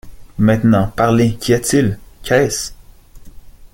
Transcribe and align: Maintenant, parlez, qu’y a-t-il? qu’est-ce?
Maintenant, 0.39 0.87
parlez, 0.87 1.35
qu’y 1.35 1.53
a-t-il? 1.53 1.99
qu’est-ce? 2.23 2.71